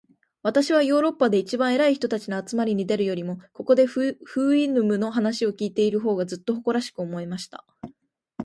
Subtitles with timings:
[0.41, 7.63] 私はヨーロッパで一番偉い人たちの集まりに出るよりも、ここで、フウイヌムの話を開いている方が、ずっと誇らしく思えました。